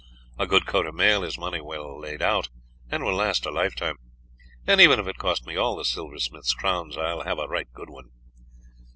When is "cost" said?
5.19-5.45